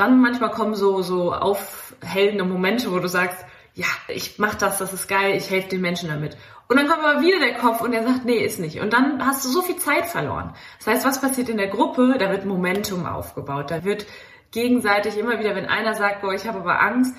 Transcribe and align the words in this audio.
Dann 0.00 0.22
manchmal 0.22 0.50
kommen 0.50 0.74
so, 0.74 1.02
so 1.02 1.34
aufhellende 1.34 2.44
Momente, 2.44 2.90
wo 2.90 3.00
du 3.00 3.08
sagst, 3.08 3.44
ja, 3.74 3.86
ich 4.08 4.38
mach 4.38 4.54
das, 4.54 4.78
das 4.78 4.94
ist 4.94 5.08
geil, 5.08 5.36
ich 5.36 5.50
helfe 5.50 5.68
den 5.68 5.82
Menschen 5.82 6.08
damit. 6.08 6.38
Und 6.68 6.78
dann 6.78 6.88
kommt 6.88 7.04
aber 7.04 7.20
wieder 7.20 7.38
der 7.38 7.54
Kopf 7.54 7.82
und 7.82 7.92
der 7.92 8.04
sagt, 8.04 8.24
nee, 8.24 8.38
ist 8.38 8.60
nicht. 8.60 8.80
Und 8.80 8.94
dann 8.94 9.26
hast 9.26 9.44
du 9.44 9.50
so 9.50 9.60
viel 9.60 9.76
Zeit 9.76 10.06
verloren. 10.06 10.54
Das 10.78 10.86
heißt, 10.86 11.04
was 11.04 11.20
passiert 11.20 11.50
in 11.50 11.58
der 11.58 11.68
Gruppe? 11.68 12.16
Da 12.18 12.30
wird 12.30 12.46
Momentum 12.46 13.04
aufgebaut. 13.04 13.70
Da 13.70 13.84
wird 13.84 14.06
gegenseitig 14.52 15.18
immer 15.18 15.38
wieder, 15.38 15.54
wenn 15.54 15.66
einer 15.66 15.94
sagt, 15.94 16.22
boah, 16.22 16.32
ich 16.32 16.46
habe 16.46 16.60
aber 16.60 16.80
Angst, 16.80 17.14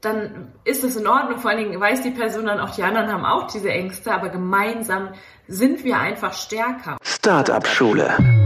dann 0.00 0.52
ist 0.64 0.82
es 0.82 0.96
in 0.96 1.06
Ordnung. 1.06 1.38
Vor 1.38 1.52
allen 1.52 1.60
Dingen 1.60 1.80
weiß 1.80 2.02
die 2.02 2.10
Person 2.10 2.46
dann 2.46 2.58
auch, 2.58 2.70
die 2.70 2.82
anderen 2.82 3.12
haben 3.12 3.24
auch 3.24 3.46
diese 3.46 3.70
Ängste, 3.70 4.12
aber 4.12 4.28
gemeinsam 4.28 5.10
sind 5.46 5.84
wir 5.84 6.00
einfach 6.00 6.32
stärker. 6.32 6.96
Startup 7.04 7.64
Schule. 7.64 8.43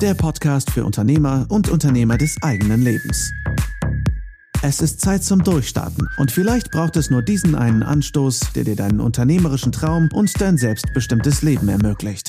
Der 0.00 0.14
Podcast 0.14 0.70
für 0.70 0.86
Unternehmer 0.86 1.44
und 1.50 1.68
Unternehmer 1.68 2.16
des 2.16 2.42
eigenen 2.42 2.80
Lebens. 2.80 3.34
Es 4.62 4.80
ist 4.80 5.02
Zeit 5.02 5.22
zum 5.22 5.44
Durchstarten 5.44 6.08
und 6.16 6.32
vielleicht 6.32 6.70
braucht 6.70 6.96
es 6.96 7.10
nur 7.10 7.20
diesen 7.20 7.54
einen 7.54 7.82
Anstoß, 7.82 8.54
der 8.54 8.64
dir 8.64 8.76
deinen 8.76 9.00
unternehmerischen 9.00 9.72
Traum 9.72 10.08
und 10.14 10.40
dein 10.40 10.56
selbstbestimmtes 10.56 11.42
Leben 11.42 11.68
ermöglicht. 11.68 12.28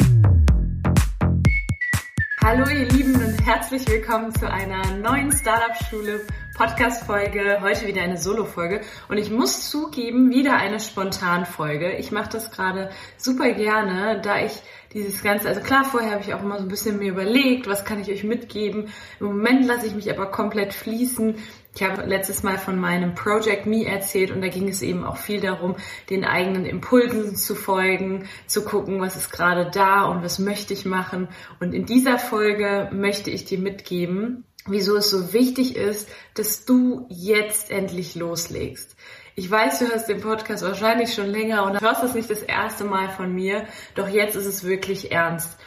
Hallo 2.43 2.67
ihr 2.70 2.89
Lieben 2.89 3.15
und 3.15 3.45
herzlich 3.45 3.88
willkommen 3.88 4.35
zu 4.35 4.51
einer 4.51 4.98
neuen 4.98 5.31
Startup-Schule 5.31 6.21
Podcast-Folge. 6.55 7.59
Heute 7.62 7.88
wieder 7.88 8.01
eine 8.01 8.17
Solo-Folge 8.17 8.81
und 9.07 9.17
ich 9.17 9.31
muss 9.31 9.70
zugeben, 9.70 10.29
wieder 10.31 10.57
eine 10.57 10.81
Spontan-Folge. 10.81 11.93
Ich 11.93 12.12
mache 12.12 12.31
das 12.31 12.51
gerade 12.51 12.90
super 13.15 13.53
gerne, 13.53 14.20
da 14.21 14.43
ich 14.43 14.62
dieses 14.94 15.23
Ganze, 15.23 15.48
also 15.48 15.62
klar, 15.62 15.86
vorher 15.86 16.12
habe 16.12 16.22
ich 16.22 16.34
auch 16.34 16.41
immer 16.41 16.58
so 16.58 16.63
ein 16.63 16.70
bisschen 16.70 16.98
mir 16.99 17.12
überlegt, 17.12 17.68
was 17.68 17.86
kann 17.86 18.02
ich 18.02 18.09
euch 18.09 18.23
mitgeben. 18.23 18.90
Im 19.20 19.27
Moment 19.27 19.66
lasse 19.66 19.88
ich 19.88 19.95
mich 19.95 20.12
aber 20.12 20.27
komplett 20.27 20.73
fließen. 20.73 21.36
Ich 21.73 21.84
habe 21.84 22.05
letztes 22.05 22.44
Mal 22.44 22.58
von 22.58 22.77
meinem 22.77 23.16
Project 23.16 23.66
Me 23.66 23.85
erzählt 23.85 24.32
und 24.32 24.41
da 24.41 24.49
ging 24.49 24.68
es 24.68 24.82
eben 24.82 25.05
auch 25.05 25.15
viel 25.15 25.40
darum, 25.40 25.77
den 26.10 26.26
eigenen 26.26 26.65
Impulsen 26.65 27.38
zu 27.38 27.55
folgen, 27.55 28.27
zu 28.46 28.65
gucken, 28.65 28.99
was 28.99 29.15
ist 29.15 29.32
gerade 29.32 29.71
da 29.71 30.04
und 30.04 30.21
was 30.24 30.38
möchte 30.40 30.74
ich 30.74 30.85
machen. 30.85 31.30
Und 31.62 31.74
in 31.74 31.85
dieser 31.85 32.20
Folge 32.20 32.90
möchte 32.91 33.32
ich 33.32 33.46
dir 33.46 33.60
mitgeben, 33.60 34.43
wieso 34.68 34.98
es 34.98 35.10
so 35.10 35.32
wichtig 35.32 35.77
ist, 35.77 36.10
dass 36.34 36.65
du 36.65 37.05
jetzt 37.10 37.71
endlich 37.71 38.15
loslegst. 38.15 38.96
Ich 39.41 39.49
weiß, 39.49 39.79
du 39.79 39.87
hörst 39.87 40.07
den 40.07 40.21
Podcast 40.21 40.63
wahrscheinlich 40.63 41.15
schon 41.15 41.25
länger 41.25 41.65
und 41.65 41.81
hörst 41.81 42.03
das 42.03 42.13
nicht 42.13 42.29
das 42.29 42.43
erste 42.43 42.84
Mal 42.84 43.09
von 43.09 43.34
mir, 43.34 43.65
doch 43.95 44.07
jetzt 44.07 44.35
ist 44.35 44.45
es 44.45 44.63
wirklich 44.65 45.11
ernst. 45.11 45.57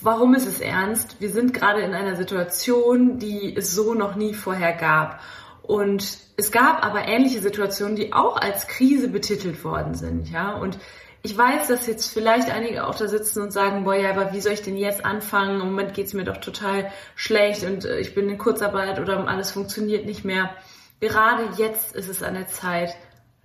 Warum 0.00 0.32
ist 0.36 0.46
es 0.46 0.60
ernst? 0.60 1.16
Wir 1.20 1.30
sind 1.30 1.52
gerade 1.52 1.80
in 1.80 1.92
einer 1.92 2.14
Situation, 2.14 3.18
die 3.18 3.56
es 3.56 3.74
so 3.74 3.94
noch 3.94 4.14
nie 4.14 4.32
vorher 4.32 4.74
gab. 4.74 5.18
Und 5.62 6.18
es 6.36 6.52
gab 6.52 6.86
aber 6.86 7.08
ähnliche 7.08 7.40
Situationen, 7.40 7.96
die 7.96 8.12
auch 8.12 8.36
als 8.36 8.68
Krise 8.68 9.08
betitelt 9.08 9.64
worden 9.64 9.96
sind, 9.96 10.30
ja. 10.30 10.52
Und 10.52 10.78
ich 11.24 11.36
weiß, 11.36 11.66
dass 11.66 11.88
jetzt 11.88 12.06
vielleicht 12.06 12.52
einige 12.52 12.86
auch 12.86 12.94
da 12.94 13.08
sitzen 13.08 13.42
und 13.42 13.52
sagen, 13.52 13.82
boah, 13.82 13.96
ja, 13.96 14.10
aber 14.10 14.34
wie 14.34 14.40
soll 14.40 14.52
ich 14.52 14.62
denn 14.62 14.76
jetzt 14.76 15.04
anfangen? 15.04 15.60
Im 15.60 15.70
Moment 15.70 15.94
geht's 15.94 16.14
mir 16.14 16.22
doch 16.22 16.36
total 16.36 16.92
schlecht 17.16 17.64
und 17.64 17.86
äh, 17.86 17.98
ich 17.98 18.14
bin 18.14 18.30
in 18.30 18.38
Kurzarbeit 18.38 19.00
oder 19.00 19.26
alles 19.26 19.50
funktioniert 19.50 20.06
nicht 20.06 20.24
mehr. 20.24 20.50
Gerade 21.00 21.48
jetzt 21.58 21.94
ist 21.96 22.08
es 22.08 22.22
an 22.22 22.34
der 22.34 22.46
Zeit, 22.46 22.96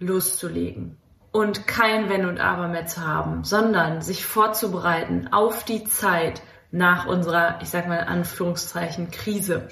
loszulegen 0.01 0.97
und 1.31 1.67
kein 1.67 2.09
Wenn 2.09 2.25
und 2.25 2.39
Aber 2.39 2.67
mehr 2.67 2.87
zu 2.87 3.05
haben, 3.05 3.45
sondern 3.45 4.01
sich 4.01 4.25
vorzubereiten 4.25 5.29
auf 5.31 5.63
die 5.63 5.85
Zeit 5.85 6.41
nach 6.71 7.05
unserer, 7.05 7.59
ich 7.61 7.69
sag 7.69 7.87
mal 7.87 7.99
in 7.99 8.07
Anführungszeichen, 8.07 9.11
Krise 9.11 9.69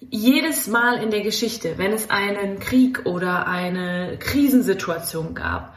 jedes 0.00 0.66
Mal 0.66 1.02
in 1.02 1.10
der 1.10 1.22
Geschichte, 1.22 1.78
wenn 1.78 1.92
es 1.92 2.10
einen 2.10 2.58
Krieg 2.58 3.06
oder 3.06 3.46
eine 3.46 4.18
Krisensituation 4.18 5.34
gab, 5.34 5.74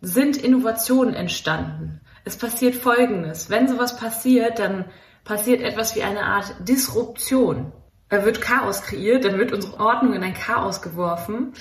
sind 0.00 0.36
Innovationen 0.36 1.14
entstanden. 1.14 2.00
Es 2.24 2.36
passiert 2.36 2.74
Folgendes. 2.74 3.48
Wenn 3.48 3.68
sowas 3.68 3.96
passiert, 3.96 4.58
dann 4.58 4.84
passiert 5.24 5.62
etwas 5.62 5.96
wie 5.96 6.02
eine 6.02 6.24
Art 6.24 6.54
Disruption. 6.60 7.72
Da 8.08 8.24
wird 8.24 8.40
Chaos 8.40 8.82
kreiert, 8.82 9.24
dann 9.24 9.38
wird 9.38 9.52
unsere 9.52 9.80
Ordnung 9.80 10.12
in 10.12 10.22
ein 10.22 10.34
Chaos 10.34 10.82
geworfen 10.82 11.54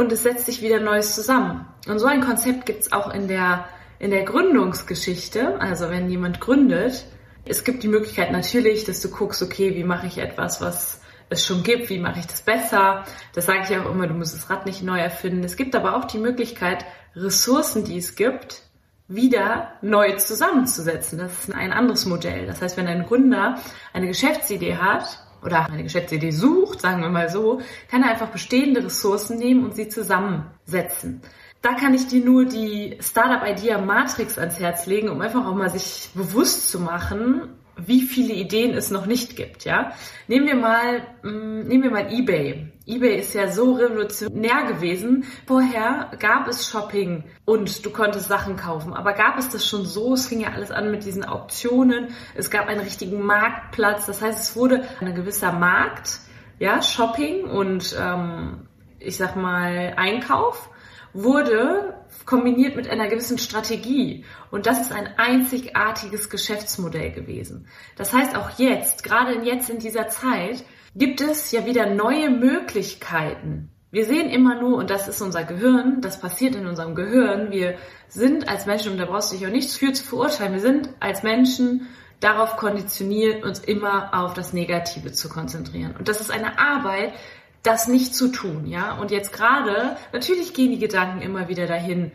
und 0.00 0.10
es 0.12 0.22
setzt 0.22 0.46
sich 0.46 0.62
wieder 0.62 0.80
Neues 0.80 1.14
zusammen. 1.14 1.66
Und 1.86 1.98
so 1.98 2.06
ein 2.06 2.22
Konzept 2.22 2.64
gibt 2.64 2.80
es 2.80 2.92
auch 2.92 3.12
in 3.12 3.28
der, 3.28 3.66
in 3.98 4.10
der 4.10 4.22
Gründungsgeschichte. 4.22 5.60
Also 5.60 5.90
wenn 5.90 6.08
jemand 6.08 6.40
gründet, 6.40 7.04
es 7.44 7.64
gibt 7.64 7.82
die 7.82 7.88
Möglichkeit 7.88 8.32
natürlich, 8.32 8.84
dass 8.84 9.02
du 9.02 9.10
guckst, 9.10 9.42
okay, 9.42 9.74
wie 9.76 9.84
mache 9.84 10.06
ich 10.06 10.16
etwas, 10.16 10.62
was 10.62 11.02
es 11.28 11.44
schon 11.44 11.62
gibt, 11.62 11.90
wie 11.90 11.98
mache 11.98 12.18
ich 12.18 12.26
das 12.26 12.40
besser. 12.40 13.04
Das 13.34 13.44
sage 13.44 13.60
ich 13.68 13.78
auch 13.78 13.90
immer, 13.90 14.06
du 14.06 14.14
musst 14.14 14.34
das 14.34 14.48
Rad 14.48 14.64
nicht 14.64 14.82
neu 14.82 14.98
erfinden. 14.98 15.44
Es 15.44 15.56
gibt 15.56 15.76
aber 15.76 15.94
auch 15.96 16.06
die 16.06 16.18
Möglichkeit, 16.18 16.86
Ressourcen, 17.14 17.84
die 17.84 17.98
es 17.98 18.14
gibt, 18.14 18.62
wieder 19.06 19.74
neu 19.82 20.16
zusammenzusetzen. 20.16 21.18
Das 21.18 21.44
ist 21.44 21.54
ein 21.54 21.72
anderes 21.72 22.06
Modell. 22.06 22.46
Das 22.46 22.62
heißt, 22.62 22.78
wenn 22.78 22.86
ein 22.86 23.04
Gründer 23.04 23.58
eine 23.92 24.06
Geschäftsidee 24.06 24.76
hat 24.76 25.18
oder 25.42 25.66
eine 25.70 25.82
Geschäftsidee 25.82 26.30
sucht, 26.30 26.80
sagen 26.80 27.02
wir 27.02 27.08
mal 27.08 27.28
so, 27.28 27.60
kann 27.90 28.02
er 28.02 28.10
einfach 28.10 28.28
bestehende 28.28 28.84
Ressourcen 28.84 29.38
nehmen 29.38 29.64
und 29.64 29.74
sie 29.74 29.88
zusammensetzen. 29.88 31.22
Da 31.62 31.74
kann 31.74 31.94
ich 31.94 32.06
dir 32.06 32.24
nur 32.24 32.46
die 32.46 32.96
Startup 33.00 33.46
Idea 33.46 33.78
Matrix 33.80 34.38
ans 34.38 34.58
Herz 34.58 34.86
legen, 34.86 35.10
um 35.10 35.20
einfach 35.20 35.46
auch 35.46 35.54
mal 35.54 35.68
sich 35.68 36.10
bewusst 36.14 36.70
zu 36.70 36.80
machen, 36.80 37.50
wie 37.76 38.02
viele 38.02 38.34
Ideen 38.34 38.74
es 38.74 38.90
noch 38.90 39.06
nicht 39.06 39.36
gibt, 39.36 39.64
ja. 39.64 39.92
Nehmen 40.26 40.46
wir 40.46 40.56
mal, 40.56 41.02
mm, 41.22 41.68
nehmen 41.68 41.82
wir 41.82 41.90
mal 41.90 42.12
eBay. 42.12 42.72
eBay 42.90 43.20
ist 43.20 43.34
ja 43.34 43.50
so 43.52 43.74
revolutionär 43.74 44.64
gewesen. 44.66 45.24
Vorher 45.46 46.10
gab 46.18 46.48
es 46.48 46.68
Shopping 46.68 47.22
und 47.44 47.86
du 47.86 47.90
konntest 47.90 48.26
Sachen 48.26 48.56
kaufen. 48.56 48.94
Aber 48.94 49.12
gab 49.12 49.38
es 49.38 49.48
das 49.50 49.64
schon 49.64 49.84
so? 49.84 50.14
Es 50.14 50.26
fing 50.26 50.40
ja 50.40 50.48
alles 50.48 50.72
an 50.72 50.90
mit 50.90 51.04
diesen 51.04 51.24
Auktionen. 51.24 52.08
Es 52.34 52.50
gab 52.50 52.66
einen 52.66 52.80
richtigen 52.80 53.22
Marktplatz. 53.22 54.06
Das 54.06 54.20
heißt, 54.20 54.40
es 54.40 54.56
wurde 54.56 54.84
ein 55.00 55.14
gewisser 55.14 55.52
Markt, 55.52 56.18
ja, 56.58 56.82
Shopping 56.82 57.44
und, 57.44 57.96
ähm, 57.98 58.66
ich 58.98 59.16
sag 59.16 59.36
mal, 59.36 59.94
Einkauf 59.96 60.68
wurde 61.12 61.94
kombiniert 62.26 62.76
mit 62.76 62.88
einer 62.88 63.08
gewissen 63.08 63.38
Strategie. 63.38 64.24
Und 64.50 64.66
das 64.66 64.80
ist 64.80 64.92
ein 64.92 65.08
einzigartiges 65.16 66.28
Geschäftsmodell 66.28 67.12
gewesen. 67.12 67.66
Das 67.96 68.12
heißt, 68.12 68.36
auch 68.36 68.58
jetzt, 68.58 69.04
gerade 69.04 69.42
jetzt 69.44 69.70
in 69.70 69.78
dieser 69.78 70.08
Zeit, 70.08 70.64
gibt 70.94 71.20
es 71.20 71.52
ja 71.52 71.66
wieder 71.66 71.86
neue 71.86 72.30
Möglichkeiten. 72.30 73.70
Wir 73.92 74.04
sehen 74.04 74.30
immer 74.30 74.60
nur, 74.60 74.76
und 74.76 74.90
das 74.90 75.08
ist 75.08 75.20
unser 75.20 75.42
Gehirn, 75.42 76.00
das 76.00 76.20
passiert 76.20 76.54
in 76.54 76.66
unserem 76.66 76.94
Gehirn, 76.94 77.50
wir 77.50 77.76
sind 78.08 78.48
als 78.48 78.66
Menschen, 78.66 78.92
und 78.92 78.98
da 78.98 79.06
brauchst 79.06 79.32
du 79.32 79.36
dich 79.36 79.46
auch 79.46 79.52
nichts 79.52 79.76
für 79.76 79.92
zu 79.92 80.04
verurteilen, 80.04 80.52
wir 80.52 80.60
sind 80.60 80.90
als 81.00 81.22
Menschen 81.22 81.88
darauf 82.20 82.56
konditioniert, 82.56 83.42
uns 83.44 83.58
immer 83.58 84.14
auf 84.14 84.34
das 84.34 84.52
Negative 84.52 85.10
zu 85.10 85.28
konzentrieren. 85.28 85.96
Und 85.98 86.08
das 86.08 86.20
ist 86.20 86.30
eine 86.30 86.58
Arbeit, 86.58 87.14
das 87.62 87.88
nicht 87.88 88.14
zu 88.14 88.28
tun, 88.28 88.66
ja. 88.66 88.96
Und 88.98 89.10
jetzt 89.10 89.32
gerade, 89.32 89.96
natürlich 90.12 90.54
gehen 90.54 90.70
die 90.70 90.78
Gedanken 90.78 91.20
immer 91.20 91.48
wieder 91.48 91.66
dahin, 91.66 92.12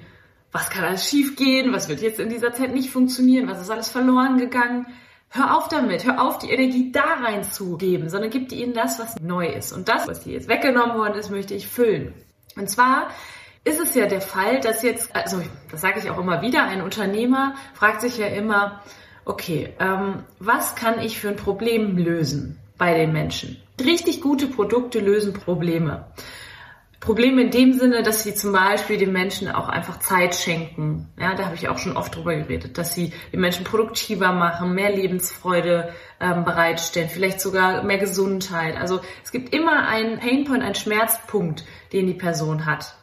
was 0.51 0.69
kann 0.69 0.85
alles 0.85 1.07
schiefgehen, 1.09 1.73
was 1.73 1.89
wird 1.89 2.01
jetzt 2.01 2.19
in 2.19 2.29
dieser 2.29 2.53
Zeit 2.53 2.73
nicht 2.73 2.89
funktionieren, 2.89 3.49
was 3.49 3.61
ist 3.61 3.69
alles 3.69 3.89
verloren 3.89 4.37
gegangen. 4.37 4.87
Hör 5.29 5.57
auf 5.57 5.67
damit, 5.67 6.05
hör 6.05 6.21
auf, 6.21 6.37
die 6.39 6.49
Energie 6.49 6.91
da 6.91 7.15
reinzugeben, 7.21 8.09
sondern 8.09 8.29
gib 8.29 8.51
ihnen 8.51 8.73
das, 8.73 8.99
was 8.99 9.19
neu 9.19 9.47
ist. 9.47 9.73
Und 9.73 9.89
das, 9.89 10.07
was 10.07 10.21
dir 10.21 10.33
jetzt 10.33 10.47
weggenommen 10.47 10.97
worden 10.97 11.15
ist, 11.15 11.29
möchte 11.29 11.53
ich 11.53 11.67
füllen. 11.67 12.13
Und 12.55 12.69
zwar 12.69 13.09
ist 13.65 13.79
es 13.79 13.95
ja 13.95 14.05
der 14.05 14.21
Fall, 14.21 14.61
dass 14.61 14.83
jetzt, 14.83 15.13
also 15.15 15.41
das 15.71 15.81
sage 15.81 15.99
ich 15.99 16.09
auch 16.09 16.19
immer 16.19 16.41
wieder, 16.41 16.63
ein 16.63 16.81
Unternehmer 16.81 17.55
fragt 17.73 18.01
sich 18.01 18.17
ja 18.17 18.27
immer, 18.27 18.81
okay, 19.25 19.73
ähm, 19.79 20.23
was 20.39 20.75
kann 20.75 20.99
ich 20.99 21.19
für 21.19 21.29
ein 21.29 21.35
Problem 21.35 21.97
lösen 21.97 22.59
bei 22.77 22.93
den 22.93 23.11
Menschen? 23.11 23.57
Richtig 23.83 24.21
gute 24.21 24.47
Produkte 24.47 24.99
lösen 24.99 25.33
Probleme. 25.33 26.05
Probleme 26.99 27.41
in 27.41 27.51
dem 27.51 27.73
Sinne, 27.73 28.03
dass 28.03 28.23
sie 28.23 28.33
zum 28.33 28.51
Beispiel 28.51 28.97
den 28.97 29.11
Menschen 29.11 29.49
auch 29.49 29.67
einfach 29.67 29.99
Zeit 29.99 30.35
schenken. 30.35 31.09
Ja, 31.19 31.35
da 31.35 31.45
habe 31.45 31.55
ich 31.55 31.67
auch 31.67 31.77
schon 31.77 31.97
oft 31.97 32.15
drüber 32.15 32.35
geredet, 32.35 32.77
dass 32.77 32.95
sie 32.95 33.11
den 33.31 33.41
Menschen 33.41 33.63
produktiver 33.63 34.31
machen, 34.31 34.73
mehr 34.73 34.91
Lebensfreude 34.91 35.93
ähm, 36.19 36.45
bereitstellen, 36.45 37.09
vielleicht 37.09 37.41
sogar 37.41 37.83
mehr 37.83 37.97
Gesundheit. 37.97 38.77
Also 38.77 39.01
es 39.23 39.31
gibt 39.31 39.53
immer 39.53 39.87
einen 39.87 40.19
Painpoint, 40.19 40.63
einen 40.63 40.75
Schmerzpunkt, 40.75 41.65
den 41.93 42.07
die 42.07 42.13
Person 42.13 42.65
hat. 42.65 42.95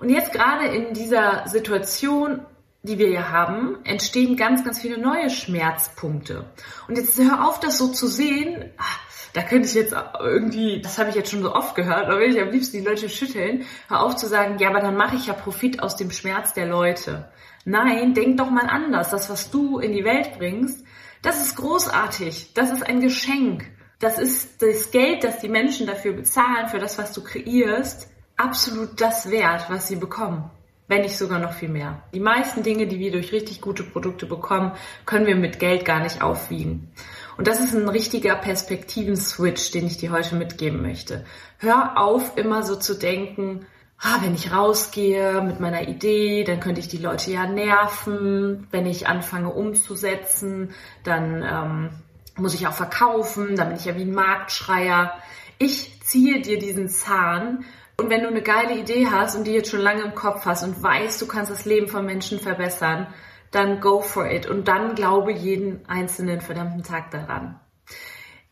Und 0.00 0.10
jetzt 0.10 0.32
gerade 0.32 0.66
in 0.66 0.92
dieser 0.92 1.46
Situation 1.46 2.40
die 2.86 2.98
wir 2.98 3.10
ja 3.10 3.30
haben, 3.30 3.76
entstehen 3.84 4.36
ganz, 4.36 4.64
ganz 4.64 4.80
viele 4.80 4.98
neue 4.98 5.30
Schmerzpunkte. 5.30 6.46
Und 6.88 6.96
jetzt 6.96 7.18
hör 7.18 7.46
auf, 7.46 7.60
das 7.60 7.78
so 7.78 7.88
zu 7.88 8.06
sehen, 8.06 8.70
ach, 8.78 9.00
da 9.34 9.42
könnte 9.42 9.68
ich 9.68 9.74
jetzt 9.74 9.94
irgendwie, 10.18 10.80
das 10.80 10.98
habe 10.98 11.10
ich 11.10 11.14
jetzt 11.16 11.30
schon 11.30 11.42
so 11.42 11.54
oft 11.54 11.74
gehört, 11.74 12.08
da 12.08 12.18
will 12.18 12.34
ich 12.34 12.40
am 12.40 12.50
liebsten 12.50 12.78
die 12.78 12.84
Leute 12.84 13.08
schütteln, 13.10 13.66
hör 13.88 14.02
auf 14.02 14.16
zu 14.16 14.28
sagen, 14.28 14.58
ja, 14.58 14.70
aber 14.70 14.80
dann 14.80 14.96
mache 14.96 15.16
ich 15.16 15.26
ja 15.26 15.34
Profit 15.34 15.82
aus 15.82 15.96
dem 15.96 16.10
Schmerz 16.10 16.54
der 16.54 16.66
Leute. 16.66 17.28
Nein, 17.66 18.14
denk 18.14 18.38
doch 18.38 18.48
mal 18.48 18.66
anders. 18.66 19.10
Das, 19.10 19.28
was 19.28 19.50
du 19.50 19.78
in 19.78 19.92
die 19.92 20.04
Welt 20.04 20.38
bringst, 20.38 20.84
das 21.20 21.44
ist 21.44 21.56
großartig. 21.56 22.54
Das 22.54 22.70
ist 22.70 22.86
ein 22.86 23.00
Geschenk. 23.00 23.66
das 23.98 24.18
ist 24.18 24.62
das 24.62 24.90
Geld, 24.90 25.24
das 25.24 25.40
die 25.40 25.48
Menschen 25.48 25.86
dafür 25.86 26.12
bezahlen, 26.12 26.68
für 26.68 26.78
das, 26.78 26.98
was 26.98 27.12
du 27.12 27.22
kreierst, 27.24 28.08
absolut 28.36 29.00
das 29.00 29.30
wert, 29.30 29.66
was 29.68 29.88
sie 29.88 29.96
bekommen. 29.96 30.50
Wenn 30.88 31.02
nicht 31.02 31.16
sogar 31.16 31.40
noch 31.40 31.52
viel 31.52 31.68
mehr. 31.68 32.02
Die 32.14 32.20
meisten 32.20 32.62
Dinge, 32.62 32.86
die 32.86 33.00
wir 33.00 33.10
durch 33.10 33.32
richtig 33.32 33.60
gute 33.60 33.82
Produkte 33.82 34.26
bekommen, 34.26 34.72
können 35.04 35.26
wir 35.26 35.34
mit 35.34 35.58
Geld 35.58 35.84
gar 35.84 36.00
nicht 36.00 36.22
aufwiegen. 36.22 36.92
Und 37.36 37.48
das 37.48 37.60
ist 37.60 37.74
ein 37.74 37.88
richtiger 37.88 38.36
Perspektiven-Switch, 38.36 39.72
den 39.72 39.86
ich 39.86 39.98
dir 39.98 40.12
heute 40.12 40.36
mitgeben 40.36 40.82
möchte. 40.82 41.24
Hör 41.58 41.98
auf, 41.98 42.36
immer 42.36 42.62
so 42.62 42.76
zu 42.76 42.94
denken, 42.94 43.66
ah, 43.98 44.18
wenn 44.22 44.34
ich 44.34 44.52
rausgehe 44.52 45.42
mit 45.42 45.60
meiner 45.60 45.88
Idee, 45.88 46.44
dann 46.44 46.60
könnte 46.60 46.80
ich 46.80 46.88
die 46.88 46.98
Leute 46.98 47.32
ja 47.32 47.46
nerven. 47.46 48.68
Wenn 48.70 48.86
ich 48.86 49.08
anfange 49.08 49.52
umzusetzen, 49.52 50.70
dann 51.02 51.42
ähm, 51.42 51.90
muss 52.36 52.54
ich 52.54 52.66
auch 52.66 52.72
verkaufen, 52.72 53.56
dann 53.56 53.68
bin 53.68 53.76
ich 53.76 53.86
ja 53.86 53.96
wie 53.96 54.02
ein 54.02 54.14
Marktschreier. 54.14 55.12
Ich 55.58 56.00
ziehe 56.02 56.40
dir 56.40 56.58
diesen 56.58 56.88
Zahn 56.88 57.64
und 57.98 58.10
wenn 58.10 58.22
du 58.22 58.28
eine 58.28 58.42
geile 58.42 58.78
Idee 58.78 59.08
hast 59.10 59.36
und 59.36 59.44
die 59.44 59.52
jetzt 59.52 59.70
schon 59.70 59.80
lange 59.80 60.02
im 60.02 60.14
Kopf 60.14 60.44
hast 60.44 60.62
und 60.62 60.82
weißt, 60.82 61.20
du 61.20 61.26
kannst 61.26 61.50
das 61.50 61.64
Leben 61.64 61.88
von 61.88 62.04
Menschen 62.04 62.38
verbessern, 62.38 63.06
dann 63.50 63.80
go 63.80 64.00
for 64.00 64.30
it 64.30 64.46
und 64.46 64.68
dann 64.68 64.94
glaube 64.94 65.32
jeden 65.32 65.88
einzelnen 65.88 66.40
verdammten 66.40 66.82
Tag 66.82 67.10
daran. 67.10 67.58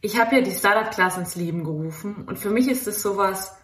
Ich 0.01 0.19
habe 0.19 0.37
ja 0.37 0.43
die 0.43 0.51
Startup 0.51 0.91
Class 0.91 1.19
ins 1.19 1.35
Leben 1.35 1.65
gerufen 1.65 2.25
und 2.27 2.39
für 2.39 2.51
mich 2.51 2.69
ist 2.69 2.87
es 2.87 3.03
sowas, 3.03 3.57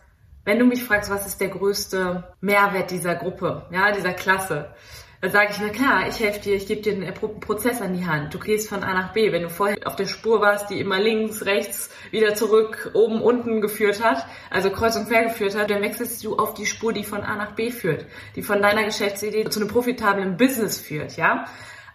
wenn 0.44 0.58
du 0.58 0.64
mich 0.64 0.84
fragst, 0.84 1.10
was 1.10 1.26
ist 1.26 1.40
der 1.40 1.48
größte 1.48 2.34
Mehrwert 2.40 2.90
dieser 2.90 3.14
Gruppe, 3.14 3.66
ja, 3.70 3.92
dieser 3.92 4.12
Klasse, 4.12 4.74
dann 5.20 5.32
sage 5.32 5.50
ich, 5.52 5.60
na 5.60 5.68
klar, 5.68 6.08
ich 6.08 6.18
helfe 6.18 6.40
dir, 6.40 6.56
ich 6.56 6.66
gebe 6.66 6.80
dir 6.80 6.94
einen 6.94 7.12
Prozess 7.40 7.82
an 7.82 7.92
die 7.92 8.06
Hand. 8.06 8.32
Du 8.32 8.38
gehst 8.38 8.70
von 8.70 8.82
A 8.82 8.94
nach 8.94 9.12
B. 9.12 9.32
Wenn 9.32 9.42
du 9.42 9.50
vorher 9.50 9.76
auf 9.84 9.94
der 9.94 10.06
Spur 10.06 10.40
warst, 10.40 10.70
die 10.70 10.80
immer 10.80 10.98
links, 10.98 11.44
rechts, 11.44 11.90
wieder 12.10 12.34
zurück, 12.34 12.90
oben, 12.94 13.20
unten 13.20 13.60
geführt 13.60 14.02
hat, 14.02 14.24
also 14.48 14.70
kreuz 14.70 14.96
und 14.96 15.08
quer 15.08 15.24
geführt 15.24 15.54
hat, 15.54 15.68
dann 15.68 15.82
wechselst 15.82 16.24
du 16.24 16.38
auf 16.38 16.54
die 16.54 16.64
Spur, 16.64 16.94
die 16.94 17.04
von 17.04 17.20
A 17.20 17.36
nach 17.36 17.52
B 17.54 17.70
führt, 17.70 18.06
die 18.34 18.42
von 18.42 18.62
deiner 18.62 18.84
Geschäftsidee 18.84 19.44
zu 19.50 19.60
einem 19.60 19.68
profitablen 19.68 20.38
Business 20.38 20.80
führt, 20.80 21.18
ja. 21.18 21.44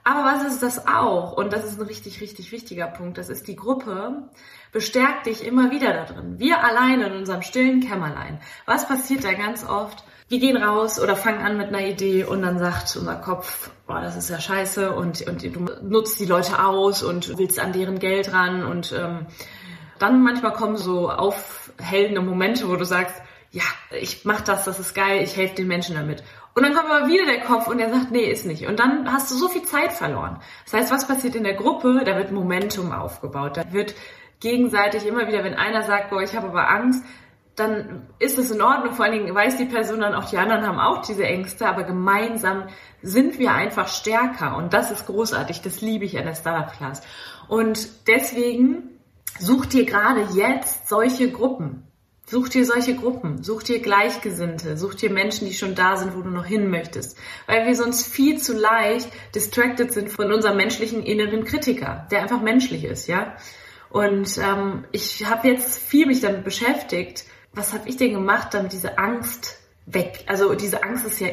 Aber 0.05 0.23
was 0.23 0.45
ist 0.45 0.63
das 0.63 0.87
auch? 0.87 1.33
Und 1.33 1.51
das 1.51 1.65
ist 1.65 1.79
ein 1.79 1.87
richtig, 1.87 2.21
richtig 2.21 2.53
wichtiger 2.53 2.87
Punkt. 2.87 3.17
Das 3.17 3.27
ist 3.27 3.47
die 3.47 3.57
Gruppe, 3.57 4.29
bestärkt 4.71 5.25
dich 5.25 5.45
immer 5.45 5.71
wieder 5.71 5.93
da 5.93 6.05
drin. 6.05 6.39
Wir 6.39 6.63
alleine 6.63 7.07
in 7.07 7.13
unserem 7.13 7.41
stillen 7.41 7.81
Kämmerlein. 7.81 8.39
Was 8.65 8.87
passiert 8.87 9.25
da 9.25 9.33
ganz 9.33 9.67
oft? 9.67 10.05
wir 10.27 10.39
gehen 10.39 10.57
raus 10.57 10.99
oder 10.99 11.15
fangen 11.15 11.45
an 11.45 11.57
mit 11.57 11.67
einer 11.67 11.85
Idee 11.85 12.23
und 12.23 12.41
dann 12.41 12.57
sagt 12.57 12.95
unser 12.95 13.15
Kopf, 13.15 13.69
boah, 13.85 14.01
das 14.01 14.15
ist 14.15 14.29
ja 14.29 14.39
scheiße 14.39 14.91
und, 14.91 15.21
und 15.27 15.43
du 15.43 15.59
nutzt 15.83 16.19
die 16.19 16.25
Leute 16.25 16.63
aus 16.63 17.03
und 17.03 17.37
willst 17.37 17.59
an 17.59 17.73
deren 17.73 17.99
Geld 17.99 18.33
ran 18.33 18.65
und 18.65 18.91
ähm, 18.97 19.27
dann 19.99 20.23
manchmal 20.23 20.53
kommen 20.53 20.77
so 20.77 21.11
aufhellende 21.11 22.21
Momente, 22.21 22.67
wo 22.67 22.75
du 22.75 22.85
sagst, 22.85 23.15
ja, 23.51 23.63
ich 24.01 24.25
mach 24.25 24.41
das, 24.41 24.65
das 24.65 24.79
ist 24.79 24.95
geil, 24.95 25.21
ich 25.23 25.37
helfe 25.37 25.55
den 25.55 25.67
Menschen 25.67 25.95
damit. 25.95 26.23
Und 26.55 26.63
dann 26.63 26.73
kommt 26.73 26.89
aber 26.89 27.09
wieder 27.09 27.25
der 27.25 27.41
Kopf 27.41 27.67
und 27.67 27.79
der 27.79 27.89
sagt, 27.89 28.11
nee, 28.11 28.31
ist 28.31 28.45
nicht. 28.45 28.65
Und 28.65 28.79
dann 28.79 29.11
hast 29.11 29.29
du 29.29 29.35
so 29.35 29.49
viel 29.49 29.63
Zeit 29.63 29.91
verloren. 29.91 30.39
Das 30.63 30.73
heißt, 30.73 30.91
was 30.91 31.05
passiert 31.05 31.35
in 31.35 31.43
der 31.43 31.55
Gruppe? 31.55 32.03
Da 32.05 32.15
wird 32.15 32.31
Momentum 32.31 32.93
aufgebaut. 32.93 33.57
Da 33.57 33.73
wird 33.73 33.93
gegenseitig 34.39 35.05
immer 35.05 35.27
wieder, 35.27 35.43
wenn 35.43 35.55
einer 35.55 35.83
sagt, 35.83 36.09
boah, 36.09 36.21
ich 36.21 36.33
habe 36.33 36.47
aber 36.47 36.69
Angst, 36.69 37.03
dann 37.57 38.07
ist 38.19 38.37
es 38.37 38.51
in 38.51 38.61
Ordnung. 38.61 38.93
Vor 38.93 39.03
allen 39.03 39.19
Dingen 39.19 39.35
weiß 39.35 39.57
die 39.57 39.65
Person 39.65 39.99
dann 39.99 40.15
auch, 40.15 40.29
die 40.29 40.37
anderen 40.37 40.65
haben 40.65 40.79
auch 40.79 41.01
diese 41.01 41.25
Ängste, 41.25 41.67
aber 41.67 41.83
gemeinsam 41.83 42.67
sind 43.01 43.37
wir 43.37 43.53
einfach 43.53 43.89
stärker 43.89 44.55
und 44.55 44.73
das 44.73 44.91
ist 44.91 45.07
großartig. 45.07 45.61
Das 45.61 45.81
liebe 45.81 46.05
ich 46.05 46.17
an 46.17 46.25
der 46.25 46.35
Startup 46.35 46.71
Class. 46.71 47.01
Und 47.49 48.07
deswegen 48.07 48.99
such 49.39 49.65
dir 49.65 49.85
gerade 49.85 50.27
jetzt 50.33 50.87
solche 50.87 51.31
Gruppen. 51.31 51.84
Such 52.27 52.49
dir 52.49 52.65
solche 52.65 52.95
Gruppen, 52.95 53.43
such 53.43 53.63
dir 53.63 53.79
Gleichgesinnte, 53.79 54.77
such 54.77 54.95
dir 54.95 55.11
Menschen, 55.11 55.47
die 55.47 55.53
schon 55.53 55.75
da 55.75 55.95
sind, 55.95 56.15
wo 56.15 56.21
du 56.21 56.29
noch 56.29 56.45
hin 56.45 56.69
möchtest. 56.71 57.17
Weil 57.45 57.67
wir 57.67 57.75
sonst 57.75 58.07
viel 58.07 58.41
zu 58.41 58.53
leicht 58.53 59.09
distracted 59.35 59.93
sind 59.93 60.09
von 60.09 60.33
unserem 60.33 60.57
menschlichen 60.57 61.03
inneren 61.03 61.43
Kritiker, 61.43 62.07
der 62.09 62.23
einfach 62.23 62.41
menschlich 62.41 62.83
ist, 62.83 63.07
ja. 63.07 63.35
Und 63.89 64.37
ähm, 64.39 64.85
ich 64.91 65.25
habe 65.25 65.47
jetzt 65.47 65.77
viel 65.77 66.07
mich 66.07 66.21
damit 66.21 66.43
beschäftigt, 66.43 67.25
was 67.53 67.73
habe 67.73 67.87
ich 67.87 67.97
denn 67.97 68.13
gemacht, 68.13 68.53
damit 68.53 68.73
diese 68.73 68.97
Angst 68.97 69.59
weg. 69.85 70.23
Also 70.25 70.55
diese 70.55 70.83
Angst 70.83 71.05
ist 71.05 71.19
ja, 71.19 71.27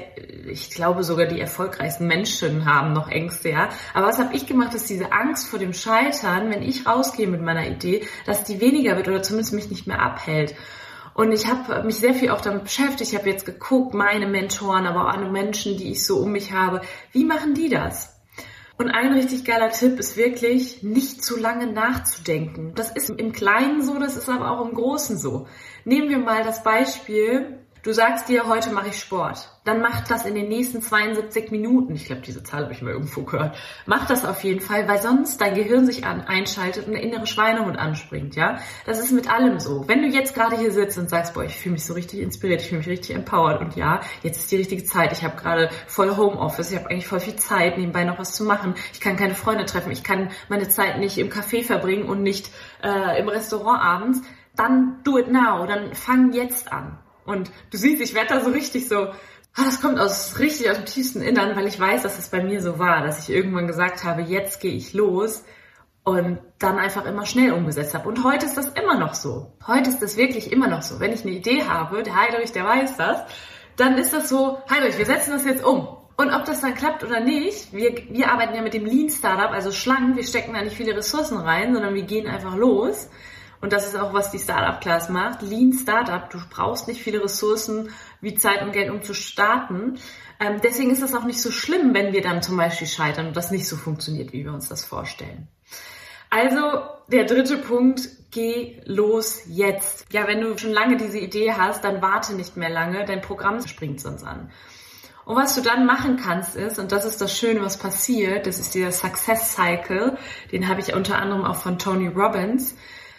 ich 0.47 0.71
glaube 0.71 1.05
sogar 1.05 1.27
die 1.27 1.41
erfolgreichsten 1.41 2.07
Menschen 2.07 2.67
haben 2.67 2.93
noch 2.93 3.09
Ängste, 3.09 3.49
ja. 3.49 3.71
Aber 3.95 4.09
was 4.09 4.19
habe 4.19 4.37
ich 4.37 4.47
gemacht, 4.47 4.75
dass 4.75 4.85
diese 4.85 5.11
Angst 5.11 5.49
vor 5.49 5.59
dem 5.59 5.73
Scheitern, 5.73 6.51
wenn 6.51 6.63
ich 6.63 6.87
rausgehe 6.87 7.27
mit 7.27 7.41
meiner 7.41 7.67
Idee, 7.67 8.07
dass 8.27 8.45
die 8.45 8.61
weniger 8.61 8.97
wird 8.97 9.09
oder 9.09 9.23
zumindest 9.23 9.55
mich 9.55 9.71
nicht 9.71 9.87
mehr 9.87 10.03
abhält. 10.03 10.55
Und 11.15 11.33
ich 11.33 11.47
habe 11.47 11.83
mich 11.85 11.97
sehr 11.97 12.15
viel 12.15 12.31
auch 12.31 12.41
damit 12.41 12.65
beschäftigt. 12.65 13.13
Ich 13.13 13.19
habe 13.19 13.29
jetzt 13.29 13.45
geguckt, 13.45 13.95
meine 13.95 14.27
Mentoren, 14.27 14.87
aber 14.87 15.03
auch 15.03 15.15
andere 15.15 15.31
Menschen, 15.31 15.77
die 15.77 15.91
ich 15.91 16.07
so 16.07 16.19
um 16.19 16.33
mich 16.33 16.53
habe, 16.53 16.81
wie 17.13 17.25
machen 17.25 17.55
die 17.55 17.69
das? 17.69 18.13
Und 18.79 18.91
ein 18.91 19.13
richtig 19.13 19.45
geiler 19.45 19.71
Tipp 19.71 19.99
ist 19.99 20.17
wirklich, 20.17 20.83
nicht 20.83 21.23
zu 21.23 21.39
lange 21.39 21.71
nachzudenken. 21.71 22.73
Das 22.75 22.91
ist 22.91 23.11
im 23.11 23.33
Kleinen 23.33 23.83
so, 23.83 23.99
das 23.99 24.17
ist 24.17 24.29
aber 24.29 24.51
auch 24.51 24.67
im 24.67 24.75
Großen 24.75 25.19
so. 25.19 25.47
Nehmen 25.85 26.09
wir 26.09 26.19
mal 26.19 26.43
das 26.43 26.65
Beispiel, 26.65 27.62
du 27.83 27.93
sagst 27.93 28.29
dir, 28.29 28.47
heute 28.49 28.71
mache 28.71 28.89
ich 28.89 28.99
Sport. 28.99 29.49
Dann 29.65 29.81
mach 29.81 30.07
das 30.09 30.27
in 30.27 30.35
den 30.35 30.49
nächsten 30.49 30.83
72 30.83 31.51
Minuten. 31.51 31.95
Ich 31.95 32.07
glaube, 32.07 32.23
diese 32.23 32.43
Zahl 32.43 32.65
habe 32.65 32.73
ich 32.73 32.83
mal 32.83 32.93
irgendwo 32.93 33.23
gehört. 33.23 33.57
Mach 33.87 34.07
das 34.07 34.25
auf 34.25 34.43
jeden 34.43 34.61
Fall, 34.61 34.89
weil 34.89 35.01
sonst 35.01 35.41
dein 35.41 35.55
Gehirn 35.55 35.87
sich 35.87 36.05
an, 36.05 36.23
einschaltet 36.23 36.87
und 36.87 36.93
der 36.93 37.03
innere 37.03 37.27
Schweinehund 37.27 37.79
anspringt, 37.79 38.35
ja? 38.35 38.59
Das 38.87 38.99
ist 38.99 39.13
mit 39.13 39.33
allem 39.33 39.61
so. 39.61 39.87
Wenn 39.87 40.03
du 40.03 40.09
jetzt 40.09 40.35
gerade 40.35 40.57
hier 40.57 40.73
sitzt 40.73 40.99
und 40.99 41.09
sagst, 41.09 41.35
boah, 41.35 41.45
ich 41.45 41.57
fühle 41.57 41.75
mich 41.75 41.85
so 41.85 41.95
richtig 41.95 42.21
inspiriert, 42.21 42.63
ich 42.63 42.69
fühle 42.69 42.79
mich 42.79 42.89
richtig 42.89 43.15
empowered 43.15 43.61
und 43.61 43.77
ja, 43.77 44.01
jetzt 44.23 44.39
ist 44.39 44.51
die 44.51 44.57
richtige 44.57 44.85
Zeit. 44.85 45.13
Ich 45.13 45.23
habe 45.23 45.37
gerade 45.37 45.71
voll 45.87 46.17
Homeoffice, 46.17 46.73
ich 46.73 46.79
habe 46.79 46.91
eigentlich 46.91 47.07
voll 47.07 47.21
viel 47.21 47.37
Zeit, 47.37 47.79
nebenbei 47.79 48.05
noch 48.05 48.19
was 48.19 48.35
zu 48.35 48.45
machen. 48.45 48.75
Ich 48.93 49.01
kann 49.01 49.17
keine 49.17 49.35
Freunde 49.35 49.65
treffen, 49.65 49.93
ich 49.93 50.03
kann 50.03 50.31
meine 50.49 50.69
Zeit 50.69 50.99
nicht 50.99 51.19
im 51.19 51.31
Café 51.31 51.63
verbringen 51.65 52.05
und 52.05 52.23
nicht 52.23 52.51
äh, 52.83 53.21
im 53.21 53.29
Restaurant 53.29 53.81
abends 53.81 54.23
dann 54.55 55.03
do 55.05 55.19
it 55.19 55.31
now, 55.31 55.67
dann 55.67 55.95
fang 55.95 56.33
jetzt 56.33 56.73
an. 56.73 56.99
Und 57.25 57.51
du 57.71 57.79
siehst, 57.79 58.03
ich 58.03 58.15
werde 58.15 58.35
da 58.35 58.41
so 58.41 58.51
richtig 58.51 58.89
so, 58.89 58.97
ah, 58.97 59.65
das 59.65 59.81
kommt 59.81 59.99
aus 59.99 60.39
richtig 60.39 60.71
aus 60.71 60.77
dem 60.77 60.87
tiefsten 60.87 61.23
Innern, 61.23 61.57
weil 61.57 61.67
ich 61.67 61.79
weiß, 61.79 62.03
dass 62.03 62.19
es 62.19 62.29
bei 62.29 62.43
mir 62.43 62.61
so 62.61 62.79
war, 62.79 63.03
dass 63.03 63.21
ich 63.21 63.35
irgendwann 63.35 63.67
gesagt 63.67 64.05
habe, 64.05 64.23
jetzt 64.23 64.61
gehe 64.61 64.75
ich 64.75 64.93
los 64.93 65.45
und 66.05 66.41
dann 66.59 66.79
einfach 66.79 67.05
immer 67.05 67.27
schnell 67.27 67.53
umgesetzt 67.53 67.95
habe. 67.95 68.09
Und 68.09 68.25
heute 68.25 68.47
ist 68.47 68.57
das 68.57 68.69
immer 68.71 68.99
noch 68.99 69.15
so. 69.15 69.53
Heute 69.67 69.91
ist 69.91 70.03
das 70.03 70.17
wirklich 70.17 70.51
immer 70.51 70.67
noch 70.67 70.83
so. 70.83 70.99
Wenn 70.99 71.13
ich 71.13 71.23
eine 71.23 71.33
Idee 71.33 71.65
habe, 71.65 72.03
der 72.03 72.17
Heidrich, 72.17 72.53
der 72.53 72.65
weiß 72.65 72.97
das, 72.97 73.23
dann 73.77 73.97
ist 73.99 74.13
das 74.13 74.29
so, 74.29 74.59
Heidrich, 74.69 74.99
wir 74.99 75.07
setzen 75.07 75.31
das 75.31 75.45
jetzt 75.45 75.65
um. 75.65 75.97
Und 76.17 76.31
ob 76.31 76.45
das 76.45 76.61
dann 76.61 76.75
klappt 76.75 77.05
oder 77.05 77.21
nicht, 77.21 77.73
wir, 77.73 77.95
wir 78.11 78.31
arbeiten 78.31 78.55
ja 78.55 78.63
mit 78.63 78.75
dem 78.75 78.85
Lean 78.85 79.09
Startup, 79.09 79.51
also 79.51 79.73
schlank, 79.73 80.17
wir 80.17 80.25
stecken 80.25 80.55
da 80.55 80.63
nicht 80.63 80.77
viele 80.77 80.95
Ressourcen 80.95 81.39
rein, 81.39 81.73
sondern 81.73 81.95
wir 81.95 82.03
gehen 82.03 82.27
einfach 82.27 82.57
los 82.57 83.09
und 83.63 83.73
das 83.73 83.87
ist 83.87 83.97
auch, 83.97 84.13
was 84.13 84.33
die 84.33 84.41
Startup-Class 84.41 85.09
macht. 85.09 85.41
Lean 85.41 85.73
Startup. 85.73 86.29
Du 86.29 86.39
brauchst 86.51 86.89
nicht 86.89 87.01
viele 87.01 87.23
Ressourcen 87.23 87.91
wie 88.21 88.35
Zeit 88.35 88.61
und 88.63 88.73
Geld, 88.73 88.91
um 88.91 89.03
zu 89.03 89.15
starten. 89.15 89.99
Ähm, 90.41 90.61
deswegen 90.63 90.91
ist 90.91 91.01
es 91.01 91.15
auch 91.15 91.25
nicht 91.25 91.41
so 91.41 91.53
schlimm, 91.53 91.95
wenn 91.95 92.13
wir 92.13 92.23
dann 92.23 92.43
zum 92.43 92.57
Beispiel 92.57 92.89
scheitern 92.89 93.29
und 93.29 93.37
das 93.37 93.53
nicht 93.53 93.69
so 93.69 93.77
funktioniert, 93.77 94.33
wie 94.33 94.45
wir 94.45 94.53
uns 94.53 94.69
das 94.69 94.85
vorstellen. 94.85 95.47
Also, 96.29 96.83
der 97.07 97.25
dritte 97.25 97.57
Punkt, 97.57 98.09
geh 98.33 98.81
los 98.85 99.43
jetzt. 99.47 100.07
Ja, 100.11 100.27
wenn 100.27 100.41
du 100.41 100.59
schon 100.59 100.73
lange 100.73 100.97
diese 100.97 101.19
Idee 101.19 101.53
hast, 101.53 101.85
dann 101.85 102.03
warte 102.03 102.35
nicht 102.35 102.57
mehr 102.57 102.71
lange, 102.71 103.05
dein 103.05 103.21
Programm 103.21 103.65
springt 103.65 104.01
sonst 104.01 104.25
an. 104.25 104.51
Und 105.25 105.37
was 105.37 105.55
du 105.55 105.61
dann 105.61 105.87
machen 105.87 106.17
kannst 106.17 106.57
ist, 106.57 106.81
und 106.81 106.91
das 106.91 107.05
ist 107.05 107.21
das 107.21 107.39
Schöne, 107.39 107.61
was 107.61 107.79
passiert, 107.79 108.49
das 108.49 108.59
ist 108.59 108.75
dieser 108.75 108.91
Success 108.91 109.55
Cycle, 109.55 110.19
den 110.51 110.67
habe 110.67 110.81
ich 110.81 110.95
unter 110.95 111.17
anderem 111.19 111.45
auch 111.45 111.57
von 111.57 111.79
Tony 111.79 112.09
Robbins, 112.09 112.75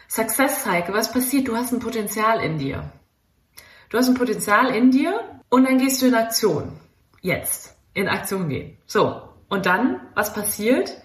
Success 0.08 0.64
Cycle, 0.64 0.94
was 0.94 1.12
passiert? 1.12 1.48
Du 1.48 1.56
hast 1.56 1.72
ein 1.72 1.80
Potenzial 1.80 2.40
in 2.42 2.58
dir. 2.58 2.92
Du 3.90 3.98
hast 3.98 4.08
ein 4.08 4.16
Potenzial 4.16 4.74
in 4.76 4.92
dir 4.92 5.40
und 5.50 5.66
dann 5.66 5.78
gehst 5.78 6.02
du 6.02 6.08
in 6.08 6.16
Aktion. 6.16 6.80
Jetzt. 7.22 7.76
In 7.94 8.08
Aktion 8.08 8.50
gehen. 8.50 8.78
So. 8.86 9.30
Und 9.50 9.66
dann, 9.66 10.02
was 10.16 10.34
passiert? 10.34 10.98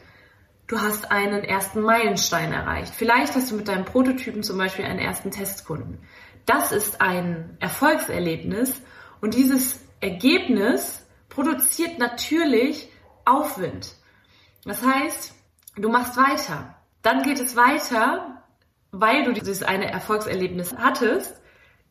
Du 0.67 0.81
hast 0.81 1.11
einen 1.11 1.45
ersten 1.45 1.81
Meilenstein 1.81 2.53
erreicht. 2.53 2.95
Vielleicht 2.95 3.35
hast 3.35 3.51
du 3.51 3.57
mit 3.57 3.69
deinem 3.69 3.85
Prototypen 3.85 4.43
zum 4.43 4.59
Beispiel 4.59 4.85
einen 4.85 4.99
ersten 4.99 5.31
Testkunden. 5.31 5.99
Das 6.47 6.73
ist 6.73 7.01
ein 7.01 7.57
Erfolgserlebnis 7.61 8.81
und 9.21 9.35
dieses 9.35 9.81
Ergebnis 10.01 11.07
produziert 11.29 11.99
natürlich 11.99 12.91
Aufwind. 13.25 13.95
Das 14.65 14.83
heißt, 14.83 15.35
du 15.77 15.89
machst 15.89 16.17
weiter. 16.17 16.75
Dann 17.03 17.23
geht 17.23 17.41
es 17.41 17.57
weiter 17.57 18.38
weil 18.93 19.25
du 19.25 19.33
dieses 19.33 19.63
eine 19.63 19.91
Erfolgserlebnis 19.91 20.75
hattest, 20.77 21.41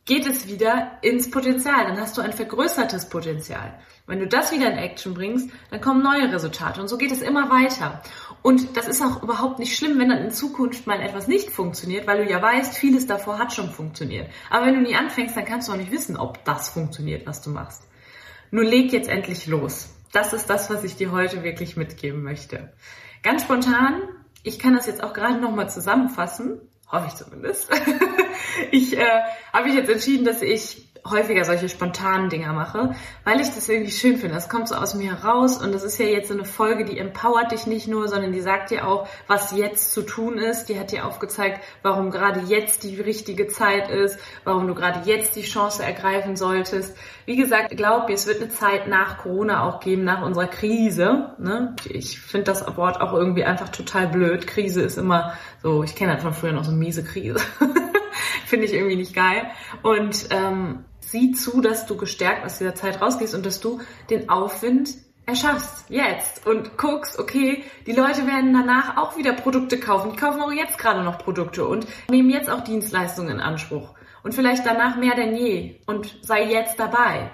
geht 0.08 0.26
es 0.26 0.48
wieder 0.48 0.98
ins 1.02 1.30
Potenzial. 1.30 1.86
Dann 1.86 2.00
hast 2.00 2.18
du 2.18 2.22
ein 2.22 2.32
vergrößertes 2.32 3.10
Potenzial. 3.10 3.78
Wenn 4.08 4.20
du 4.20 4.28
das 4.28 4.54
wieder 4.54 4.72
in 4.72 4.78
Action 4.78 5.14
bringst, 5.14 5.50
dann 5.70 5.82
kommen 5.82 6.02
neue 6.02 6.32
Resultate. 6.32 6.80
Und 6.80 6.88
so 6.88 6.98
geht 6.98 7.12
es 7.12 7.22
immer 7.22 7.50
weiter. 7.50 8.02
Und 8.42 8.78
das 8.78 8.88
ist 8.88 9.02
auch 9.02 9.22
überhaupt 9.22 9.60
nicht 9.60 9.78
schlimm, 9.78 10.00
wenn 10.00 10.08
dann 10.08 10.24
in 10.24 10.32
Zukunft 10.32 10.88
mal 10.88 11.02
etwas 11.02 11.28
nicht 11.28 11.50
funktioniert, 11.50 12.08
weil 12.08 12.24
du 12.24 12.32
ja 12.32 12.42
weißt, 12.42 12.78
vieles 12.78 13.06
davor 13.06 13.38
hat 13.38 13.52
schon 13.52 13.70
funktioniert. 13.70 14.30
Aber 14.50 14.66
wenn 14.66 14.76
du 14.76 14.82
nie 14.82 14.96
anfängst, 14.96 15.36
dann 15.36 15.44
kannst 15.44 15.68
du 15.68 15.74
auch 15.74 15.78
nicht 15.78 15.92
wissen, 15.92 16.16
ob 16.16 16.44
das 16.46 16.70
funktioniert, 16.70 17.28
was 17.28 17.42
du 17.42 17.50
machst. 17.50 17.84
Nur 18.50 18.64
leg 18.64 18.94
jetzt 18.94 19.10
endlich 19.10 19.46
los. 19.46 19.90
Das 20.14 20.32
ist 20.32 20.50
das, 20.50 20.70
was 20.70 20.86
ich 20.86 20.96
dir 20.96 21.12
heute 21.12 21.44
wirklich 21.44 21.76
mitgeben 21.76 22.24
möchte. 22.24 22.72
Ganz 23.24 23.44
spontan, 23.44 24.04
ich 24.44 24.58
kann 24.58 24.74
das 24.74 24.88
jetzt 24.88 25.04
auch 25.04 25.12
gerade 25.12 25.42
nochmal 25.42 25.70
zusammenfassen, 25.70 26.62
hoffe 26.92 27.08
ich 27.08 27.16
zumindest. 27.16 27.70
ich 28.72 28.98
äh, 28.98 29.22
habe 29.54 29.68
mich 29.68 29.76
jetzt 29.76 29.90
entschieden, 29.90 30.26
dass 30.26 30.42
ich 30.42 30.87
häufiger 31.06 31.44
solche 31.44 31.70
spontanen 31.70 32.30
Dinger 32.30 32.54
mache, 32.54 32.96
weil 33.24 33.40
ich 33.42 33.50
das 33.50 33.68
irgendwie 33.70 33.92
schön 33.92 34.18
finde. 34.18 34.36
Das 34.36 34.50
kommt 34.50 34.68
so 34.68 34.76
aus 34.76 34.94
mir 34.94 35.20
heraus 35.20 35.58
und 35.58 35.74
das 35.74 35.84
ist 35.84 35.98
ja 36.00 36.06
jetzt 36.06 36.30
so 36.30 36.34
eine 36.34 36.46
Folge, 36.46 36.86
die 36.86 36.98
empowert 36.98 37.52
dich 37.52 37.68
nicht 37.68 37.88
nur, 37.88 38.08
sondern 38.08 38.32
die 38.32 38.42
sagt 38.42 38.72
dir 38.72 38.88
auch, 38.88 39.08
was 39.28 39.52
jetzt 39.52 39.92
zu 39.92 40.02
tun 40.02 40.38
ist. 40.38 40.66
Die 40.66 40.80
hat 40.80 40.92
dir 40.92 41.06
aufgezeigt, 41.06 41.62
warum 41.82 42.12
gerade 42.12 42.42
jetzt 42.42 42.84
die 42.84 43.00
richtige 43.00 43.48
Zeit 43.48 43.90
ist, 43.90 44.20
warum 44.44 44.68
du 44.68 44.76
gerade 44.76 45.10
jetzt 45.10 45.36
die 45.36 45.44
Chance 45.44 45.84
ergreifen 45.84 46.36
solltest. 46.36 46.96
Wie 47.26 47.36
gesagt, 47.36 47.76
glaub 47.76 48.08
mir, 48.08 48.14
es 48.14 48.28
wird 48.28 48.42
eine 48.42 48.50
Zeit 48.50 48.88
nach 48.88 49.18
Corona 49.18 49.68
auch 49.68 49.80
geben, 49.80 50.04
nach 50.04 50.22
unserer 50.22 50.48
Krise. 50.48 51.32
Ne? 51.38 51.76
Ich 51.90 52.20
finde 52.20 52.46
das 52.46 52.66
Wort 52.78 53.02
auch 53.02 53.14
irgendwie 53.14 53.44
einfach 53.44 53.70
total 53.70 54.08
blöd. 54.08 54.48
Krise 54.48 54.82
ist 54.82 54.98
immer 54.98 55.34
so, 55.62 55.84
ich 55.84 55.96
kenne 55.96 56.14
halt 56.14 56.22
von 56.22 56.34
früher 56.34 56.54
noch 56.54 56.64
so 56.64 56.72
miese 56.72 57.04
Krise. 57.04 57.40
finde 58.48 58.66
ich 58.66 58.74
irgendwie 58.74 58.96
nicht 58.96 59.14
geil. 59.14 59.52
Und 59.84 60.28
ähm, 60.32 60.86
sieh 61.00 61.34
zu, 61.34 61.62
dass 61.62 61.86
du 61.86 61.98
gestärkt 61.98 62.46
aus 62.46 62.58
dieser 62.58 62.76
Zeit 62.76 63.02
rausgehst 63.02 63.36
und 63.36 63.46
dass 63.46 63.60
du 63.60 63.80
den 64.10 64.30
Aufwind 64.30 64.90
erschaffst, 65.26 65.86
jetzt 65.90 66.48
und 66.48 66.78
guckst, 66.78 67.20
okay, 67.20 67.64
die 67.86 67.92
Leute 67.92 68.26
werden 68.26 68.54
danach 68.54 68.96
auch 68.96 69.18
wieder 69.18 69.34
Produkte 69.34 69.78
kaufen. 69.78 70.12
Die 70.12 70.18
kaufen 70.18 70.42
auch 70.42 70.54
jetzt 70.54 70.78
gerade 70.78 71.04
noch 71.04 71.18
Produkte 71.18 71.68
und 71.68 71.86
nehmen 72.10 72.30
jetzt 72.30 72.50
auch 72.50 72.62
Dienstleistungen 72.62 73.32
in 73.32 73.40
Anspruch. 73.42 73.94
Und 74.24 74.34
vielleicht 74.34 74.66
danach 74.66 74.96
mehr 74.96 75.16
denn 75.16 75.36
je 75.36 75.82
und 75.86 76.18
sei 76.22 76.46
jetzt 76.46 76.80
dabei. 76.80 77.32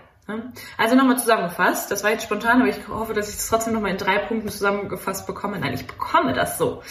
Also 0.78 0.96
nochmal 0.96 1.18
zusammengefasst, 1.18 1.92
das 1.92 2.04
war 2.04 2.12
jetzt 2.12 2.24
spontan, 2.24 2.62
aber 2.62 2.70
ich 2.70 2.88
hoffe, 2.88 3.14
dass 3.14 3.30
ich 3.30 3.36
das 3.36 3.50
trotzdem 3.50 3.74
nochmal 3.74 3.92
in 3.92 3.98
drei 3.98 4.20
Punkten 4.20 4.50
zusammengefasst 4.50 5.28
bekomme. 5.28 5.60
Nein, 5.60 5.74
ich 5.74 5.86
bekomme 5.86 6.34
das 6.34 6.58
so. 6.58 6.82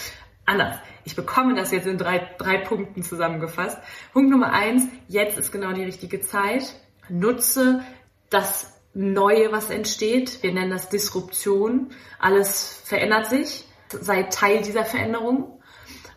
Anders. 0.45 0.75
Ich 1.05 1.15
bekomme 1.15 1.55
das 1.55 1.71
jetzt 1.71 1.87
in 1.87 1.97
drei, 1.97 2.29
drei 2.37 2.57
Punkten 2.57 3.01
zusammengefasst. 3.03 3.77
Punkt 4.11 4.29
Nummer 4.29 4.51
eins, 4.51 4.87
jetzt 5.07 5.37
ist 5.37 5.51
genau 5.51 5.71
die 5.73 5.83
richtige 5.83 6.21
Zeit. 6.21 6.75
Nutze 7.09 7.81
das 8.29 8.73
Neue, 8.95 9.51
was 9.51 9.71
entsteht. 9.71 10.43
Wir 10.43 10.53
nennen 10.53 10.69
das 10.69 10.89
Disruption. 10.89 11.89
Alles 12.19 12.79
verändert 12.85 13.25
sich. 13.25 13.65
Sei 13.89 14.23
Teil 14.23 14.61
dieser 14.61 14.85
Veränderung. 14.85 15.61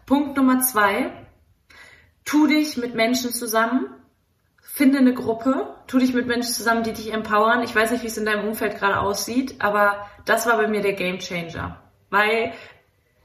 Punkt 0.04 0.36
Nummer 0.36 0.60
zwei, 0.60 1.10
tu 2.24 2.46
dich 2.46 2.76
mit 2.76 2.94
Menschen 2.94 3.32
zusammen. 3.32 3.86
Finde 4.60 4.98
eine 4.98 5.14
Gruppe, 5.14 5.74
tu 5.86 5.98
dich 5.98 6.12
mit 6.12 6.26
Menschen 6.26 6.52
zusammen, 6.52 6.82
die 6.82 6.92
dich 6.92 7.14
empowern. 7.14 7.62
Ich 7.62 7.74
weiß 7.74 7.92
nicht, 7.92 8.02
wie 8.02 8.08
es 8.08 8.18
in 8.18 8.26
deinem 8.26 8.46
Umfeld 8.46 8.78
gerade 8.78 9.00
aussieht, 9.00 9.56
aber 9.58 10.06
das 10.26 10.46
war 10.46 10.58
bei 10.58 10.68
mir 10.68 10.82
der 10.82 10.92
Game 10.92 11.18
Changer. 11.18 11.80
Weil 12.10 12.52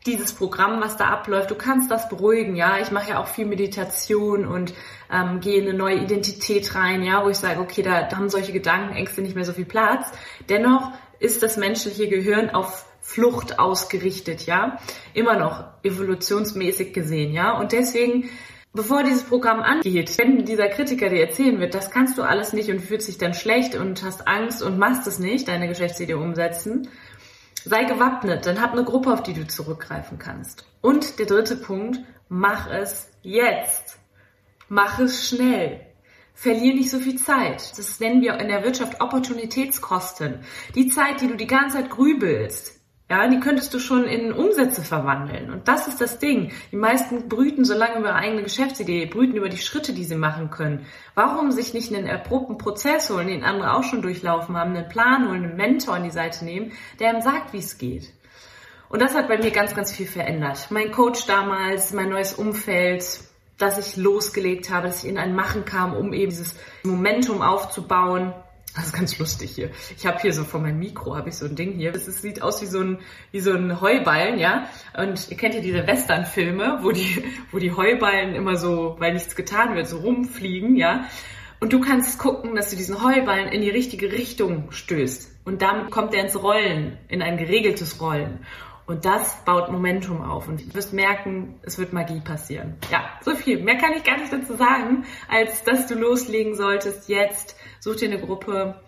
dieses 0.05 0.33
Programm, 0.33 0.81
was 0.81 0.97
da 0.97 1.09
abläuft, 1.09 1.51
du 1.51 1.55
kannst 1.55 1.91
das 1.91 2.09
beruhigen, 2.09 2.55
ja. 2.55 2.79
Ich 2.81 2.91
mache 2.91 3.11
ja 3.11 3.19
auch 3.19 3.27
viel 3.27 3.45
Meditation 3.45 4.45
und 4.47 4.73
ähm, 5.11 5.39
gehe 5.39 5.59
in 5.61 5.69
eine 5.69 5.77
neue 5.77 5.97
Identität 5.97 6.73
rein, 6.75 7.03
ja, 7.03 7.23
wo 7.23 7.29
ich 7.29 7.37
sage, 7.37 7.59
okay, 7.59 7.83
da, 7.83 8.03
da 8.03 8.17
haben 8.17 8.29
solche 8.29 8.51
Gedanken, 8.51 8.95
Ängste 8.95 9.21
nicht 9.21 9.35
mehr 9.35 9.45
so 9.45 9.53
viel 9.53 9.65
Platz. 9.65 10.07
Dennoch 10.49 10.91
ist 11.19 11.43
das 11.43 11.57
menschliche 11.57 12.07
Gehirn 12.07 12.49
auf 12.49 12.85
Flucht 13.01 13.59
ausgerichtet, 13.59 14.45
ja. 14.45 14.79
Immer 15.13 15.37
noch 15.37 15.65
evolutionsmäßig 15.83 16.93
gesehen, 16.93 17.33
ja. 17.33 17.51
Und 17.57 17.71
deswegen 17.71 18.29
bevor 18.73 19.03
dieses 19.03 19.23
Programm 19.23 19.61
angeht, 19.61 20.17
wenn 20.17 20.45
dieser 20.45 20.69
Kritiker 20.69 21.09
dir 21.09 21.21
erzählen 21.21 21.59
wird, 21.59 21.73
das 21.73 21.91
kannst 21.91 22.17
du 22.17 22.23
alles 22.23 22.53
nicht 22.53 22.69
und 22.69 22.79
fühlst 22.79 23.07
dich 23.07 23.17
dann 23.17 23.33
schlecht 23.33 23.75
und 23.75 24.03
hast 24.03 24.27
Angst 24.27 24.63
und 24.63 24.77
machst 24.77 25.07
es 25.07 25.19
nicht, 25.19 25.47
deine 25.47 25.67
Geschäftsidee 25.67 26.13
umsetzen, 26.13 26.87
Sei 27.63 27.83
gewappnet, 27.83 28.45
dann 28.45 28.61
hab 28.61 28.71
eine 28.71 28.83
Gruppe, 28.83 29.13
auf 29.13 29.23
die 29.23 29.33
du 29.33 29.47
zurückgreifen 29.47 30.17
kannst. 30.17 30.65
Und 30.81 31.19
der 31.19 31.27
dritte 31.27 31.55
Punkt, 31.55 31.99
mach 32.27 32.69
es 32.69 33.09
jetzt. 33.21 33.99
Mach 34.67 34.99
es 34.99 35.27
schnell. 35.27 35.81
Verlier 36.33 36.73
nicht 36.73 36.89
so 36.89 36.99
viel 36.99 37.17
Zeit. 37.17 37.77
Das 37.77 37.99
nennen 37.99 38.21
wir 38.21 38.39
in 38.39 38.47
der 38.47 38.63
Wirtschaft 38.63 38.99
Opportunitätskosten. 38.99 40.39
Die 40.73 40.87
Zeit, 40.87 41.21
die 41.21 41.27
du 41.27 41.35
die 41.35 41.45
ganze 41.45 41.77
Zeit 41.77 41.91
grübelst, 41.91 42.80
ja, 43.11 43.27
die 43.27 43.41
könntest 43.41 43.73
du 43.73 43.79
schon 43.79 44.05
in 44.05 44.31
Umsätze 44.31 44.81
verwandeln. 44.81 45.51
Und 45.51 45.67
das 45.67 45.89
ist 45.89 45.99
das 45.99 46.17
Ding. 46.19 46.53
Die 46.71 46.77
meisten 46.77 47.27
brüten 47.27 47.65
so 47.65 47.73
lange 47.73 47.99
über 47.99 48.07
ihre 48.07 48.15
eigene 48.15 48.41
Geschäftsidee, 48.41 49.05
brüten 49.05 49.35
über 49.35 49.49
die 49.49 49.57
Schritte, 49.57 49.91
die 49.91 50.05
sie 50.05 50.15
machen 50.15 50.49
können. 50.49 50.85
Warum 51.13 51.51
sich 51.51 51.73
nicht 51.73 51.93
einen 51.93 52.07
erprobten 52.07 52.57
Prozess 52.57 53.09
holen, 53.09 53.27
den 53.27 53.43
andere 53.43 53.73
auch 53.73 53.83
schon 53.83 54.01
durchlaufen 54.01 54.55
haben, 54.55 54.77
einen 54.77 54.87
Plan 54.87 55.27
holen, 55.27 55.43
einen 55.43 55.57
Mentor 55.57 55.95
an 55.95 56.05
die 56.05 56.09
Seite 56.09 56.45
nehmen, 56.45 56.71
der 57.01 57.13
ihm 57.13 57.19
sagt, 57.19 57.51
wie 57.51 57.57
es 57.57 57.77
geht. 57.77 58.13
Und 58.87 59.01
das 59.01 59.13
hat 59.13 59.27
bei 59.27 59.37
mir 59.37 59.51
ganz, 59.51 59.75
ganz 59.75 59.91
viel 59.91 60.07
verändert. 60.07 60.67
Mein 60.69 60.93
Coach 60.93 61.25
damals, 61.25 61.91
mein 61.91 62.07
neues 62.07 62.33
Umfeld, 62.33 63.03
dass 63.57 63.77
ich 63.77 63.97
losgelegt 63.97 64.69
habe, 64.69 64.87
dass 64.87 65.03
ich 65.03 65.09
in 65.09 65.17
ein 65.17 65.35
Machen 65.35 65.65
kam, 65.65 65.97
um 65.97 66.13
eben 66.13 66.29
dieses 66.29 66.55
Momentum 66.83 67.41
aufzubauen 67.41 68.33
das 68.75 68.87
ist 68.87 68.93
ganz 68.93 69.17
lustig 69.19 69.51
hier. 69.51 69.69
Ich 69.97 70.05
habe 70.05 70.19
hier 70.19 70.33
so 70.33 70.43
vor 70.43 70.59
meinem 70.59 70.79
Mikro 70.79 71.15
habe 71.15 71.29
ich 71.29 71.35
so 71.35 71.45
ein 71.45 71.55
Ding 71.55 71.73
hier. 71.73 71.93
Es 71.93 72.05
sieht 72.05 72.41
aus 72.41 72.61
wie 72.61 72.67
so 72.67 72.79
ein 72.79 72.99
wie 73.31 73.39
so 73.39 73.51
ein 73.51 73.81
Heuballen, 73.81 74.39
ja. 74.39 74.67
Und 74.97 75.29
ihr 75.29 75.37
kennt 75.37 75.55
ja 75.55 75.61
diese 75.61 75.85
Western-Filme, 75.85 76.79
wo 76.81 76.91
die 76.91 77.23
wo 77.51 77.59
die 77.59 77.73
Heuballen 77.73 78.33
immer 78.35 78.55
so, 78.55 78.95
weil 78.99 79.13
nichts 79.13 79.35
getan 79.35 79.75
wird, 79.75 79.87
so 79.87 79.99
rumfliegen, 79.99 80.75
ja. 80.75 81.05
Und 81.59 81.73
du 81.73 81.79
kannst 81.79 82.17
gucken, 82.17 82.55
dass 82.55 82.71
du 82.71 82.75
diesen 82.75 83.03
Heuballen 83.03 83.49
in 83.49 83.61
die 83.61 83.69
richtige 83.69 84.11
Richtung 84.11 84.71
stößt. 84.71 85.29
Und 85.45 85.61
dann 85.61 85.89
kommt 85.89 86.13
er 86.13 86.23
ins 86.23 86.41
Rollen, 86.41 86.97
in 87.07 87.21
ein 87.21 87.37
geregeltes 87.37 88.01
Rollen. 88.01 88.39
Und 88.91 89.05
das 89.05 89.37
baut 89.45 89.71
Momentum 89.71 90.21
auf. 90.21 90.49
Und 90.49 90.59
du 90.59 90.73
wirst 90.75 90.91
merken, 90.91 91.55
es 91.63 91.77
wird 91.77 91.93
Magie 91.93 92.19
passieren. 92.19 92.75
Ja, 92.91 93.09
so 93.21 93.33
viel. 93.35 93.63
Mehr 93.63 93.77
kann 93.77 93.93
ich 93.93 94.03
gar 94.03 94.17
nicht 94.17 94.33
dazu 94.33 94.53
sagen, 94.55 95.05
als 95.29 95.63
dass 95.63 95.87
du 95.87 95.95
loslegen 95.95 96.55
solltest 96.55 97.07
jetzt. 97.07 97.55
Such 97.79 97.95
dir 97.95 98.09
eine 98.09 98.19
Gruppe. 98.19 98.81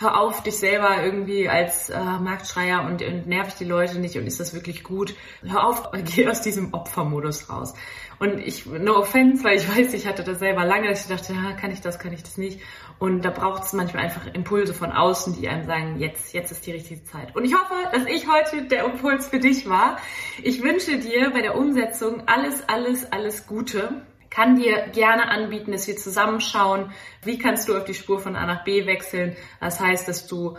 Hör 0.00 0.18
auf, 0.18 0.42
dich 0.42 0.56
selber 0.56 1.04
irgendwie 1.04 1.46
als 1.46 1.90
äh, 1.90 2.00
Marktschreier 2.00 2.86
und, 2.86 3.02
und 3.02 3.26
nerv 3.26 3.54
die 3.58 3.66
Leute 3.66 3.98
nicht 3.98 4.16
und 4.16 4.26
ist 4.26 4.40
das 4.40 4.54
wirklich 4.54 4.82
gut. 4.82 5.14
Hör 5.42 5.66
auf, 5.66 5.90
geh 5.92 6.26
aus 6.26 6.40
diesem 6.40 6.72
Opfermodus 6.72 7.50
raus. 7.50 7.74
Und 8.18 8.38
ich, 8.38 8.64
no 8.64 8.96
offense, 8.96 9.44
weil 9.44 9.58
ich 9.58 9.68
weiß, 9.68 9.92
ich 9.92 10.06
hatte 10.06 10.24
das 10.24 10.38
selber 10.38 10.64
lange, 10.64 10.88
dass 10.88 11.02
ich 11.02 11.14
dachte, 11.14 11.34
kann 11.60 11.70
ich 11.70 11.82
das, 11.82 11.98
kann 11.98 12.14
ich 12.14 12.22
das 12.22 12.38
nicht. 12.38 12.60
Und 12.98 13.26
da 13.26 13.30
braucht 13.30 13.64
es 13.64 13.74
manchmal 13.74 14.04
einfach 14.04 14.26
Impulse 14.32 14.72
von 14.72 14.90
außen, 14.90 15.38
die 15.38 15.46
einem 15.50 15.66
sagen, 15.66 15.98
jetzt, 15.98 16.32
jetzt 16.32 16.50
ist 16.50 16.66
die 16.66 16.72
richtige 16.72 17.04
Zeit. 17.04 17.36
Und 17.36 17.44
ich 17.44 17.52
hoffe, 17.52 17.74
dass 17.92 18.06
ich 18.06 18.26
heute 18.26 18.68
der 18.68 18.86
Impuls 18.86 19.28
für 19.28 19.38
dich 19.38 19.68
war. 19.68 19.98
Ich 20.42 20.62
wünsche 20.62 20.98
dir 20.98 21.30
bei 21.30 21.42
der 21.42 21.58
Umsetzung 21.58 22.22
alles, 22.26 22.66
alles, 22.70 23.12
alles 23.12 23.46
Gute. 23.46 24.02
Kann 24.30 24.56
dir 24.56 24.88
gerne 24.92 25.28
anbieten, 25.28 25.72
dass 25.72 25.88
wir 25.88 25.96
zusammenschauen, 25.96 26.92
wie 27.24 27.38
kannst 27.38 27.68
du 27.68 27.76
auf 27.76 27.84
die 27.84 27.94
Spur 27.94 28.20
von 28.20 28.36
A 28.36 28.46
nach 28.46 28.64
B 28.64 28.86
wechseln. 28.86 29.36
Das 29.60 29.80
heißt, 29.80 30.06
dass 30.06 30.26
du 30.26 30.56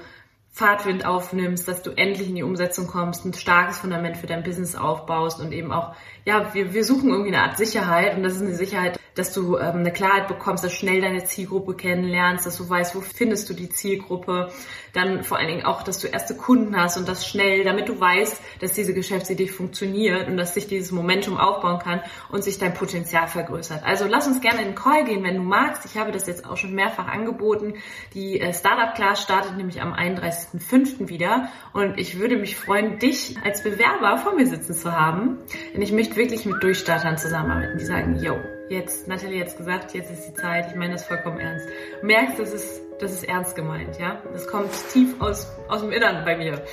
Fahrtwind 0.54 1.06
aufnimmst, 1.06 1.68
dass 1.68 1.82
du 1.82 1.92
endlich 1.92 2.28
in 2.28 2.36
die 2.36 2.44
Umsetzung 2.44 2.88
kommst, 2.88 3.26
ein 3.26 3.34
starkes 3.34 3.80
Fundament 3.80 4.18
für 4.18 4.28
dein 4.28 4.44
Business 4.44 4.76
aufbaust 4.76 5.40
und 5.40 5.54
eben 5.54 5.72
auch, 5.72 5.96
ja, 6.26 6.54
wir, 6.54 6.74
wir 6.74 6.84
suchen 6.84 7.10
irgendwie 7.10 7.34
eine 7.34 7.44
Art 7.44 7.58
Sicherheit 7.58 8.18
und 8.18 8.24
das 8.24 8.36
ist 8.36 8.42
eine 8.42 8.56
Sicherheit, 8.56 9.00
dass 9.16 9.34
du 9.34 9.58
ähm, 9.58 9.78
eine 9.78 9.92
Klarheit 9.92 10.28
bekommst, 10.28 10.64
dass 10.64 10.74
schnell 10.74 11.02
deine 11.02 11.24
Zielgruppe 11.26 11.76
kennenlernst, 11.76 12.46
dass 12.46 12.58
du 12.58 12.70
weißt, 12.70 12.96
wo 12.96 13.02
findest 13.02 13.50
du 13.50 13.54
die 13.54 13.70
Zielgruppe, 13.70 14.52
dann 14.94 15.24
vor 15.24 15.38
allen 15.38 15.48
Dingen 15.48 15.66
auch, 15.66 15.84
dass 15.84 16.00
du 16.00 16.08
erste 16.08 16.36
Kunden 16.36 16.76
hast 16.76 16.98
und 16.98 17.08
das 17.08 17.28
schnell, 17.28 17.64
damit 17.64 17.90
du 17.90 18.00
weißt, 18.00 18.42
dass 18.60 18.74
diese 18.74 18.94
Geschäftsidee 18.94 19.48
funktioniert 19.48 20.28
und 20.28 20.38
dass 20.38 20.54
sich 20.54 20.68
dieses 20.68 20.92
Momentum 20.92 21.38
aufbauen 21.38 21.80
kann 21.80 22.02
und 22.30 22.44
sich 22.44 22.58
dein 22.58 22.74
Potenzial 22.74 23.28
vergrößert. 23.28 23.84
Also 23.84 24.06
lass 24.08 24.28
uns 24.28 24.42
gerne 24.42 24.62
in 24.62 24.70
den 24.70 24.76
Call 24.76 25.06
gehen, 25.06 25.24
wenn 25.24 25.36
du 25.36 25.44
magst. 25.44 25.86
Ich 25.86 25.98
habe 25.98 26.12
das 26.12 26.28
jetzt 26.28 26.46
auch 26.46 26.58
schon 26.58 26.74
mehrfach 26.74 27.08
angeboten. 27.08 27.76
Die 28.14 28.40
äh, 28.40 28.54
Startup 28.54 28.94
Class 28.96 29.22
startet 29.22 29.58
nämlich 29.58 29.82
am 29.82 29.94
31.05. 29.94 31.10
wieder 31.10 31.50
und 31.74 32.00
ich 32.00 32.20
würde 32.20 32.38
mich 32.38 32.56
freuen, 32.56 33.00
dich 33.00 33.36
als 33.44 33.64
Bewerber 33.64 34.18
vor 34.18 34.36
mir 34.36 34.48
sitzen 34.48 34.74
zu 34.74 34.92
haben, 34.92 35.40
denn 35.74 35.82
ich 35.82 35.92
möchte 35.92 36.16
wirklich 36.16 36.46
mit 36.46 36.62
Durchstartern 36.64 37.18
zusammenarbeiten, 37.18 37.78
die 37.78 37.86
sagen, 37.86 38.20
yo, 38.22 38.38
jetzt, 38.72 39.08
Natalie 39.08 39.42
hat 39.42 39.56
gesagt, 39.56 39.94
jetzt 39.94 40.10
ist 40.12 40.28
die 40.28 40.34
Zeit, 40.34 40.68
ich 40.70 40.76
meine 40.76 40.94
das 40.94 41.06
vollkommen 41.06 41.40
ernst. 41.40 41.68
Du 42.00 42.08
merkst, 42.08 42.40
das 42.40 42.54
ist, 42.54 42.82
das 43.00 43.12
ist 43.12 43.24
ernst 43.26 43.56
gemeint, 43.56 44.00
ja? 44.00 44.22
Das 44.32 44.48
kommt 44.48 44.72
tief 44.92 45.20
aus, 45.20 45.48
aus 45.68 45.82
dem 45.82 45.92
Innern 45.92 46.24
bei 46.26 46.38
mir. 46.38 46.64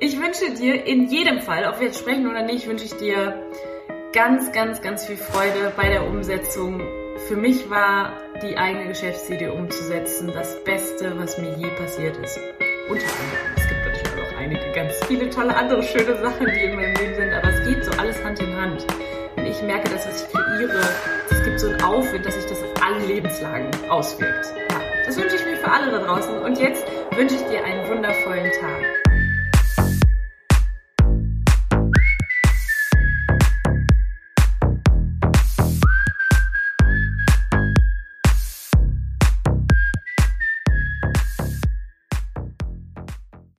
Ich 0.00 0.18
wünsche 0.18 0.54
dir 0.54 0.86
in 0.86 1.08
jedem 1.08 1.40
Fall, 1.40 1.66
ob 1.66 1.80
wir 1.80 1.88
jetzt 1.88 1.98
sprechen 1.98 2.28
oder 2.28 2.42
nicht, 2.42 2.66
wünsche 2.68 2.84
ich 2.84 2.94
dir 2.94 3.42
ganz, 4.12 4.52
ganz, 4.52 4.80
ganz 4.80 5.04
viel 5.04 5.16
Freude 5.16 5.72
bei 5.76 5.88
der 5.88 6.06
Umsetzung. 6.06 6.80
für 7.26 7.36
mich 7.36 7.68
war 7.68 8.12
die 8.42 8.56
eigene 8.56 8.86
Geschäftsidee 8.86 9.48
umzusetzen 9.48 10.30
das 10.32 10.62
Beste, 10.62 11.12
was 11.18 11.36
mir 11.38 11.52
je 11.58 11.68
passiert 11.76 12.16
ist. 12.18 12.38
Unter 12.88 13.04
anderem. 13.04 13.52
Es 13.56 13.68
gibt 13.68 13.84
natürlich 13.84 14.32
auch 14.32 14.38
einige 14.38 14.72
ganz 14.72 14.94
viele 15.06 15.28
tolle 15.28 15.54
andere 15.54 15.82
schöne 15.82 16.16
Sachen, 16.22 16.46
die 16.46 16.64
in 16.64 16.76
meinem 16.76 16.94
Leben 16.94 17.14
sind, 17.16 17.32
aber 17.32 17.48
es 17.48 17.66
geht 17.66 17.84
so 17.84 17.90
alles 17.98 18.22
Hand 18.24 18.40
in 18.40 18.56
Hand. 18.56 18.86
Ich 19.58 19.64
merke, 19.64 19.90
dass 19.90 20.06
was 20.06 20.22
ich 20.22 20.30
kreiere, 20.30 20.80
es 21.28 21.42
gibt 21.42 21.58
so 21.58 21.66
einen 21.66 21.82
Aufwind, 21.82 22.24
dass 22.24 22.34
sich 22.34 22.46
das 22.46 22.62
auf 22.62 22.72
alle 22.80 23.04
Lebenslagen 23.06 23.68
auswirkt. 23.90 24.54
Ja, 24.70 24.80
das 25.04 25.16
wünsche 25.16 25.34
ich 25.34 25.44
mir 25.44 25.56
für 25.56 25.68
alle 25.68 25.90
da 25.90 25.98
draußen. 25.98 26.38
Und 26.38 26.60
jetzt 26.60 26.86
wünsche 27.10 27.34
ich 27.34 27.42
dir 27.42 27.64
einen 27.64 27.88
wundervollen 27.88 28.52
Tag. 28.52 29.07